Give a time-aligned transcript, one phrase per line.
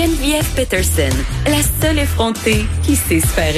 [0.00, 1.14] Geneviève Peterson,
[1.44, 3.52] la seule effrontée qui sait se faire.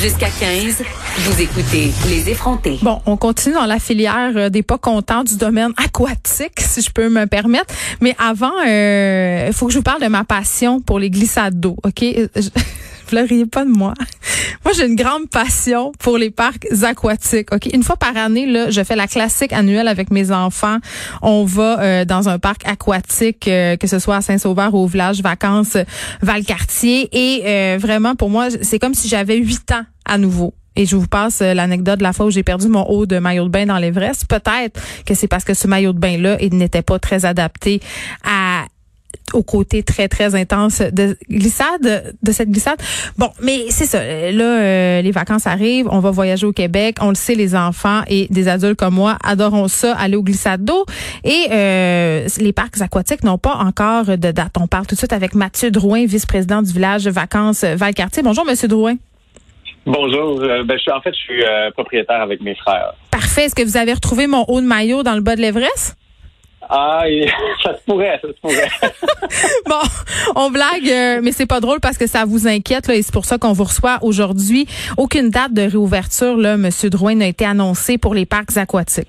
[0.00, 0.82] Jusqu'à 15,
[1.18, 2.78] vous écoutez Les effrontés.
[2.80, 6.90] Bon, on continue dans la filière euh, des pas contents du domaine aquatique, si je
[6.90, 7.74] peux me permettre.
[8.00, 11.60] Mais avant, il euh, faut que je vous parle de ma passion pour les glissades
[11.60, 12.00] d'eau, OK?
[12.02, 12.48] Je-
[13.06, 13.94] Pleuriez pas de moi.
[14.64, 17.52] Moi, j'ai une grande passion pour les parcs aquatiques.
[17.52, 20.78] Ok, une fois par année, là, je fais la classique annuelle avec mes enfants.
[21.22, 24.86] On va euh, dans un parc aquatique, euh, que ce soit à Saint-Sauveur ou au
[24.86, 25.76] village vacances
[26.22, 27.08] Valcartier.
[27.12, 30.54] Et euh, vraiment, pour moi, c'est comme si j'avais huit ans à nouveau.
[30.76, 33.18] Et je vous passe euh, l'anecdote de la fois où j'ai perdu mon haut de
[33.18, 34.26] maillot de bain dans l'Everest.
[34.26, 37.80] Peut-être que c'est parce que ce maillot de bain-là, il n'était pas très adapté
[38.22, 38.55] à
[39.32, 42.78] au côté très très intense de glissade de cette glissade.
[43.18, 43.98] Bon, mais c'est ça.
[43.98, 46.96] Là, euh, les vacances arrivent, on va voyager au Québec.
[47.00, 50.64] On le sait, les enfants et des adultes comme moi adorons ça, aller aux glissades
[50.64, 50.84] d'eau.
[51.24, 54.54] Et euh, les parcs aquatiques n'ont pas encore de date.
[54.60, 58.22] On parle tout de suite avec Mathieu Drouin, vice-président du village de vacances Valcartier.
[58.22, 58.96] Bonjour, Monsieur Drouin.
[59.86, 60.40] Bonjour.
[60.42, 62.94] Euh, ben, je suis, en fait, je suis euh, propriétaire avec mes frères.
[63.10, 63.44] Parfait.
[63.44, 65.96] Est-ce que vous avez retrouvé mon haut de maillot dans le bas de l'Everest?
[66.68, 67.04] Ah,
[67.62, 68.68] ça se pourrait, ça se pourrait.
[69.66, 69.80] Bon,
[70.36, 73.12] on blague, euh, mais c'est pas drôle parce que ça vous inquiète là, et c'est
[73.12, 74.66] pour ça qu'on vous reçoit aujourd'hui.
[74.96, 79.08] Aucune date de réouverture, là, Monsieur Drouin, n'a été annoncée pour les parcs aquatiques.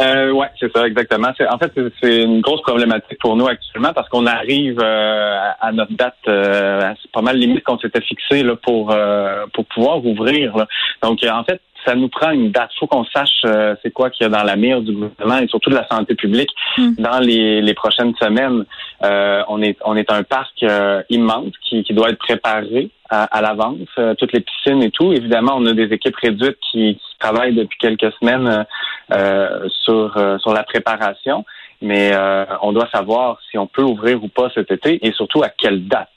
[0.00, 1.28] Euh, ouais, c'est ça, exactement.
[1.36, 5.38] C'est, en fait, c'est, c'est une grosse problématique pour nous actuellement parce qu'on arrive euh,
[5.60, 9.66] à, notre date euh, à pas mal limite qu'on s'était fixé là, pour euh, pour
[9.66, 10.56] pouvoir ouvrir.
[10.56, 10.66] là.
[11.02, 12.70] Donc, euh, en fait, ça nous prend une date.
[12.74, 15.38] Il faut qu'on sache euh, c'est quoi qu'il y a dans la mire du gouvernement
[15.38, 16.94] et surtout de la santé publique Mm.
[16.98, 18.64] dans les, les prochaines semaines.
[19.04, 23.24] Euh, on est on est un parc euh, immense qui, qui doit être préparé à,
[23.24, 25.12] à l'avance, euh, toutes les piscines et tout.
[25.12, 28.64] Évidemment, on a des équipes réduites qui, qui travaillent depuis quelques semaines euh,
[29.12, 31.44] euh, sur euh, sur la préparation,
[31.80, 35.42] mais euh, on doit savoir si on peut ouvrir ou pas cet été et surtout
[35.42, 36.08] à quelle date.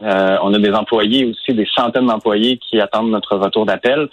[0.00, 4.08] On a des employés aussi, des centaines d'employés qui attendent notre retour d'appel.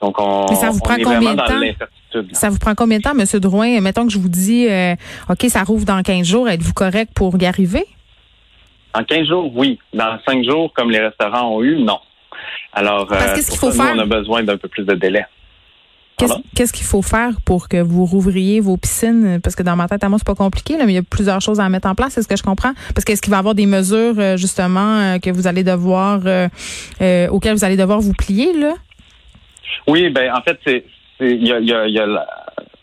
[0.00, 2.28] Donc on, Mais ça vous on prend est combien vraiment de dans temps?
[2.32, 3.80] Ça vous prend combien de temps, Monsieur Drouin?
[3.80, 4.66] Mettons que je vous dis,
[5.28, 6.48] OK, ça rouvre dans 15 jours.
[6.48, 7.84] Êtes-vous correct pour y arriver?
[8.92, 9.78] En 15 jours, oui.
[9.92, 11.98] Dans 5 jours, comme les restaurants ont eu, non.
[12.72, 13.94] Alors, Parce euh, qu'est-ce qu'il pour faut ça, faire?
[13.94, 15.24] nous, on a besoin d'un peu plus de délai.
[16.54, 19.40] Qu'est-ce qu'il faut faire pour que vous rouvriez vos piscines?
[19.42, 21.02] Parce que dans ma tête, à moi, c'est pas compliqué, là, mais il y a
[21.02, 22.12] plusieurs choses à mettre en place.
[22.14, 22.72] C'est ce que je comprends?
[22.94, 26.20] Parce qu'est-ce qu'il va y avoir des mesures, euh, justement, euh, que vous allez devoir,
[26.24, 26.48] euh,
[27.00, 28.74] euh, auxquelles vous allez devoir vous plier, là?
[29.88, 30.84] Oui, ben en fait, c'est
[31.20, 32.26] il y a, y a- il y a la,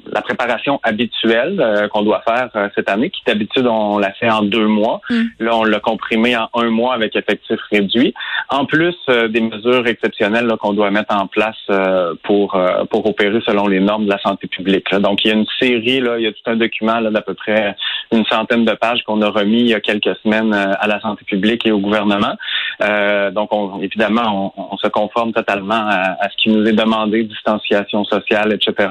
[0.07, 4.29] la préparation habituelle euh, qu'on doit faire euh, cette année, qui d'habitude on l'a fait
[4.29, 5.01] en deux mois.
[5.09, 5.22] Mm.
[5.39, 8.13] Là, on l'a comprimé en un mois avec effectif réduit.
[8.50, 13.06] En plus euh, des mesures exceptionnelles qu'on doit mettre en place euh, pour euh, pour
[13.06, 14.91] opérer selon les normes de la santé publique.
[14.91, 15.00] là.
[15.00, 17.22] Donc, il y a une série, là, il y a tout un document là, d'à
[17.22, 17.75] peu près
[18.12, 21.00] une centaine de pages qu'on a remis il y a quelques semaines euh, à la
[21.01, 22.35] santé publique et au gouvernement.
[22.81, 26.74] Euh, donc, on, évidemment, on, on se conforme totalement à, à ce qui nous est
[26.74, 28.90] demandé, distanciation sociale, etc.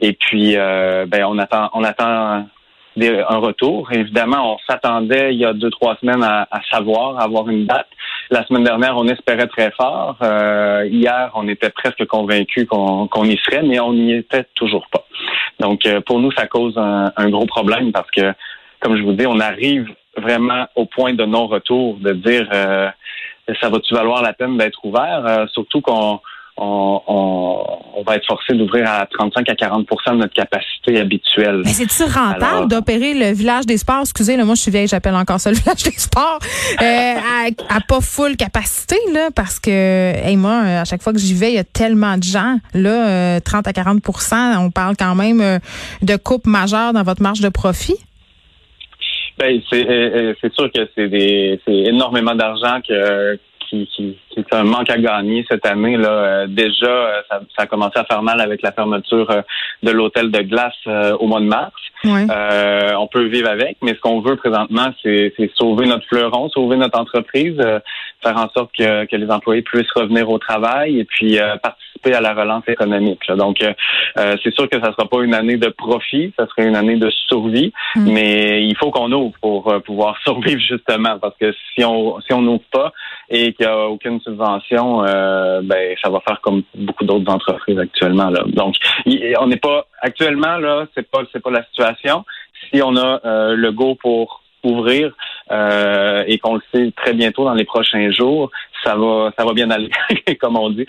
[0.00, 2.46] Et puis, euh, ben, on attend, on attend
[2.96, 3.90] des- un retour.
[3.92, 7.66] Évidemment, on s'attendait il y a deux, trois semaines à, à savoir, à avoir une
[7.66, 7.86] date.
[8.30, 10.16] La semaine dernière, on espérait très fort.
[10.22, 14.86] Euh, hier, on était presque convaincus qu'on qu'on y serait, mais on n'y était toujours
[14.92, 15.04] pas.
[15.58, 18.32] Donc, euh, pour nous, ça cause un, un gros problème parce que,
[18.80, 22.88] comme je vous dis, on arrive vraiment au point de non-retour, de dire euh,
[23.60, 26.20] ça va-tu valoir la peine d'être ouvert, Euh, surtout qu'on
[26.62, 27.64] on, on,
[27.96, 31.62] on va être forcé d'ouvrir à 35 à 40% de notre capacité habituelle.
[31.64, 34.00] Mais c'est-tu rentable d'opérer le village des sports?
[34.02, 36.38] Excusez, moi, je suis vieille, j'appelle encore ça le village des sports.
[36.82, 41.14] Euh, à, à pas full capacité, là, parce que, hey, moi, euh, à chaque fois
[41.14, 42.56] que j'y vais, il y a tellement de gens.
[42.74, 45.58] Là, euh, 30 à 40% on parle quand même euh,
[46.02, 47.96] de coupe majeure dans votre marge de profit.
[49.40, 54.18] Ben, c'est euh, euh, c'est sûr que c'est des c'est énormément d'argent que qui, qui,
[54.28, 55.96] qui est un manque à gagner cette année.
[55.96, 56.10] Là.
[56.10, 59.44] Euh, déjà, ça, ça a commencé à faire mal avec la fermeture
[59.82, 60.74] de l'hôtel de glace
[61.18, 61.72] au mois de mars.
[62.04, 62.26] Ouais.
[62.30, 66.48] Euh, on peut vivre avec, mais ce qu'on veut présentement, c'est c'est sauver notre fleuron,
[66.48, 67.78] sauver notre entreprise, euh,
[68.22, 71.89] faire en sorte que, que les employés puissent revenir au travail et puis euh, participer
[72.00, 73.20] participer à la relance économique.
[73.36, 73.72] Donc, euh,
[74.18, 76.96] euh, c'est sûr que ça sera pas une année de profit, ça serait une année
[76.96, 78.12] de survie, Mm.
[78.12, 82.32] mais il faut qu'on ouvre pour euh, pouvoir survivre justement, parce que si on si
[82.32, 82.92] on n'ouvre pas
[83.28, 87.78] et qu'il n'y a aucune subvention, euh, ben ça va faire comme beaucoup d'autres entreprises
[87.78, 88.30] actuellement.
[88.30, 88.42] Là.
[88.46, 88.76] Donc,
[89.06, 92.24] on n'est pas actuellement là, c'est pas c'est pas la situation.
[92.70, 95.12] Si on a euh, le go pour ouvrir
[95.50, 98.50] euh, et qu'on le sait très bientôt dans les prochains jours,
[98.84, 99.90] ça va ça va bien aller,
[100.40, 100.86] comme on dit.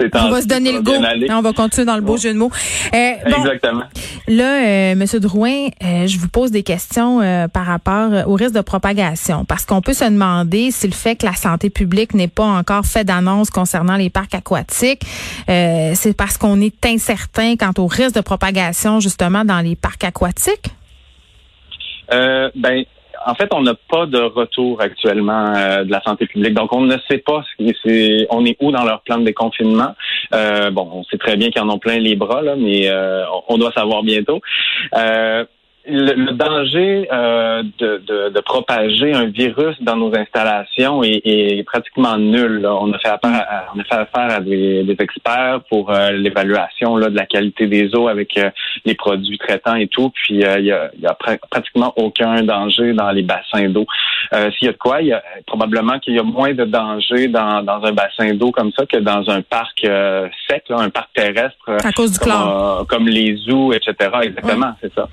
[0.00, 0.92] C'est On va se donner le go.
[1.04, 1.26] aller.
[1.30, 2.18] On va continuer dans le beau Ouais.
[2.20, 2.50] jeu de mots.
[2.94, 3.82] Euh, bon, Exactement.
[4.28, 8.34] Là, euh, Monsieur Drouin, euh, je vous pose des questions euh, par rapport euh, au
[8.34, 12.14] risque de propagation, parce qu'on peut se demander si le fait que la santé publique
[12.14, 15.02] n'ait pas encore fait d'annonce concernant les parcs aquatiques,
[15.50, 20.04] euh, c'est parce qu'on est incertain quant au risque de propagation justement dans les parcs
[20.04, 20.70] aquatiques?
[22.12, 22.84] Euh, ben,
[23.26, 26.54] en fait, on n'a pas de retour actuellement euh, de la santé publique.
[26.54, 29.94] Donc, on ne sait pas ce qui- on est où dans leur plan de déconfinement.
[30.34, 33.24] Euh, bon, on sait très bien qu'ils en ont plein les bras, là, mais euh,
[33.48, 34.40] on- on doit savoir bientôt.
[35.86, 41.62] Le, le danger euh, de, de, de propager un virus dans nos installations est, est
[41.64, 42.62] pratiquement nul.
[42.62, 42.74] là.
[42.74, 46.12] On a fait affaire à, on a fait affaire à des, des experts pour euh,
[46.12, 48.50] l'évaluation là, de la qualité des eaux avec euh,
[48.86, 50.10] les produits traitants et tout.
[50.14, 53.84] Puis euh, il y a, y a pra- pratiquement aucun danger dans les bassins d'eau.
[54.32, 56.64] Euh, S'il y a de quoi, il y a probablement qu'il y a moins de
[56.64, 60.88] danger dans, dans un bassin d'eau comme ça que dans un parc sec, là, un
[60.88, 61.58] parc terrestre.
[61.84, 62.86] À cause du comme, chlore.
[62.88, 63.92] comme les zoos, etc.
[64.22, 65.08] Exactement, c'est ça.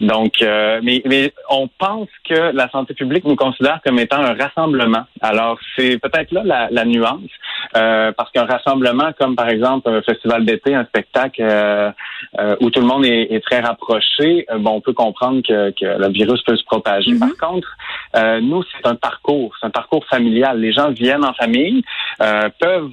[0.00, 4.34] Donc, euh, mais, mais on pense que la santé publique nous considère comme étant un
[4.34, 5.04] rassemblement.
[5.20, 7.30] Alors, c'est peut-être là la, la nuance,
[7.76, 11.90] euh, parce qu'un rassemblement, comme par exemple un festival d'été, un spectacle euh,
[12.38, 15.70] euh, où tout le monde est, est très rapproché, euh, bon, on peut comprendre que,
[15.70, 17.12] que le virus peut se propager.
[17.12, 17.18] Mhm.
[17.20, 17.68] Par contre,
[18.16, 20.58] euh, nous, c'est un parcours, c'est un parcours familial.
[20.60, 21.82] Les gens viennent en famille,
[22.22, 22.90] euh, peuvent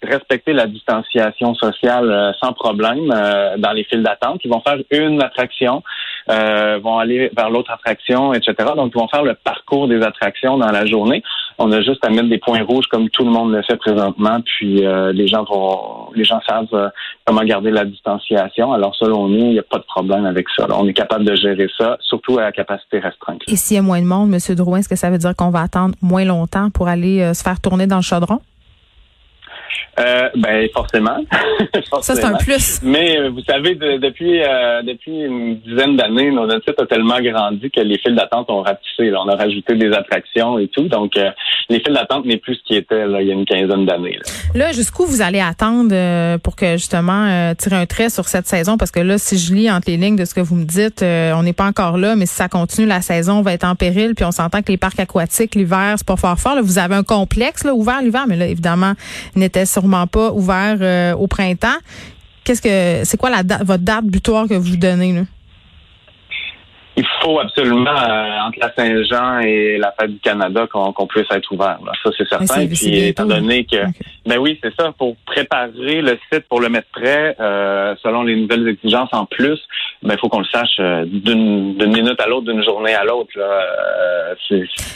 [0.00, 4.40] respecter la distanciation sociale euh, sans problème euh, dans les files d'attente.
[4.44, 5.82] Ils vont faire une attraction,
[6.30, 8.54] euh, vont aller vers l'autre attraction, etc.
[8.76, 11.22] Donc, ils vont faire le parcours des attractions dans la journée.
[11.58, 14.40] On a juste à mettre des points rouges comme tout le monde le fait présentement.
[14.44, 16.88] Puis euh, les gens vont, les gens savent euh,
[17.24, 18.72] comment garder la distanciation.
[18.72, 20.66] Alors selon nous, il n'y a pas de problème avec ça.
[20.70, 23.42] On est capable de gérer ça, surtout à la capacité restreinte.
[23.48, 25.50] Et s'il y a moins de monde, Monsieur Drouin, est-ce que ça veut dire qu'on
[25.50, 28.40] va attendre moins longtemps pour aller euh, se faire tourner dans le chaudron?
[30.00, 31.16] Euh, ben forcément.
[32.02, 32.80] Ça, c'est un plus.
[32.82, 36.86] Mais euh, vous savez, de- depuis euh, depuis une dizaine d'années, nos- notre site a
[36.86, 39.10] tellement grandi que les files d'attente ont rapetissé.
[39.10, 39.18] là.
[39.24, 40.86] On a rajouté des attractions et tout.
[40.88, 41.12] Donc,
[41.68, 44.18] les files d'attente n'est plus ce qui était là, il y a une quinzaine d'années.
[44.54, 44.66] là.
[44.66, 48.76] Là, jusqu'où vous allez attendre pour que justement tirer un trait sur cette saison?
[48.76, 51.02] Parce que là, si je lis entre les lignes de ce que vous me dites,
[51.02, 54.14] on n'est pas encore là, mais si ça continue, la saison va être en péril.
[54.14, 56.54] Puis on s'entend que les parcs aquatiques, l'hiver, c'est pas fort fort.
[56.54, 58.92] Là, vous avez un complexe là, ouvert l'hiver, mais là, évidemment,
[59.36, 61.78] n'était sûrement pas ouvert euh, au printemps.
[62.44, 65.22] Qu'est-ce que c'est quoi la date, votre date butoir que vous donnez là?
[67.20, 71.50] Il faut absolument, euh, entre la Saint-Jean et la fête du Canada, qu'on puisse être
[71.52, 71.78] ouvert.
[71.84, 71.92] là.
[72.02, 72.46] Ça, c'est certain.
[72.46, 73.76] c'est- c'est Puis, étant donné que,
[74.26, 78.36] ben oui, c'est ça, pour préparer le site, pour le mettre prêt, euh, selon les
[78.36, 79.58] nouvelles exigences en plus,
[80.02, 83.30] ben il faut qu'on le sache euh, d'une minute à l'autre, d'une journée à l'autre.
[83.36, 83.44] là.
[83.44, 84.34] Euh,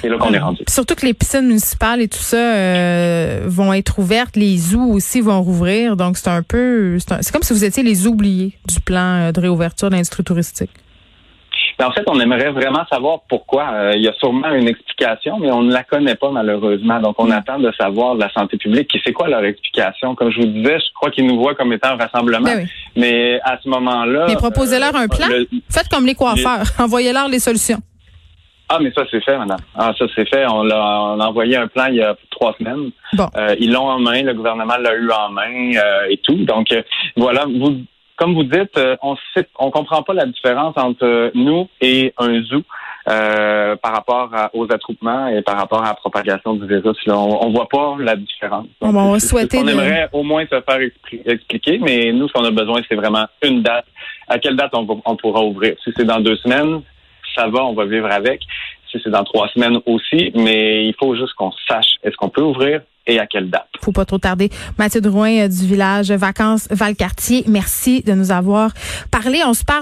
[0.03, 0.63] c'est là qu'on est rendu.
[0.65, 4.93] Puis surtout que les piscines municipales et tout ça euh, vont être ouvertes, les zoos
[4.93, 8.81] aussi vont rouvrir, donc c'est un peu, c'est comme si vous étiez les oubliés du
[8.81, 10.71] plan de réouverture de l'industrie touristique.
[11.79, 13.71] Ben, en fait, on aimerait vraiment savoir pourquoi.
[13.73, 17.01] Euh, il y a sûrement une explication, mais on ne la connaît pas malheureusement.
[17.01, 18.89] Donc, on attend de savoir de la santé publique.
[18.89, 21.73] Qui c'est quoi leur explication Comme je vous disais, je crois qu'ils nous voient comme
[21.73, 22.45] étant un rassemblement.
[22.45, 22.71] Ben oui.
[22.97, 25.27] Mais à ce moment-là, Mais proposez-leur un plan.
[25.29, 27.79] le- Faites comme les coiffeurs, envoyez-leur les solutions.
[28.69, 29.59] ah, mais ça c'est fait, madame.
[29.75, 30.45] Ah, ça c'est fait.
[30.51, 32.91] On, a envoyé un plan il y a trois semaines.
[33.15, 33.27] Bon.
[33.37, 34.23] Euh, ils l'ont en main.
[34.23, 36.37] Le gouvernement l'a eu en main euh, et tout.
[36.45, 36.83] Donc euh,
[37.17, 37.45] voilà.
[37.47, 37.83] Vous,
[38.17, 42.43] comme vous dites, euh, on sait, on comprend pas la différence entre nous et un
[42.45, 42.63] zoo.
[43.09, 46.97] euh, par rapport à- aux attroupements et par rapport à la propagation du virus.
[47.05, 48.69] Là, on, on voit pas la différence.
[48.81, 49.01] Bon, ben,
[49.59, 52.81] on de- aimerait au moins se faire expli- expliquer, mais nous, ce qu'on a besoin,
[52.89, 53.87] c'est vraiment une date.
[54.29, 55.75] À quelle date on, va- on pourra ouvrir?
[55.83, 56.83] Si c'est dans deux semaines,
[57.35, 58.41] ça va, on va vivre avec.
[58.89, 62.43] Si c'est dans trois semaines aussi, mais il faut juste qu'on sache est-ce qu'on peut
[62.43, 63.67] ouvrir et à quelle date.
[63.81, 64.51] Faut pas trop tarder.
[64.79, 68.73] Mathieu Drouin euh, du village Vacances Valcartier, merci de nous avoir
[69.11, 69.41] parlé.
[69.45, 69.73] On se parle